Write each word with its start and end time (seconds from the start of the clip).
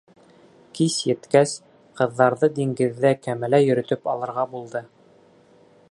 Кис 0.77 0.95
еткәс, 1.09 1.53
ҡыҙҙарҙы 1.99 2.49
диңгеҙҙә 2.57 3.13
кәмәлә 3.27 3.61
йөрөтөп 3.67 4.11
алырға 4.15 4.49
булды. 4.57 4.83